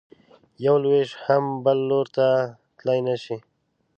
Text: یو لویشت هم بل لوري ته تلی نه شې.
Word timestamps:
یو 0.65 0.75
لویشت 0.83 1.15
هم 1.25 1.43
بل 1.63 1.77
لوري 1.89 2.11
ته 2.17 2.27
تلی 2.77 2.99
نه 3.07 3.15
شې. 3.23 3.37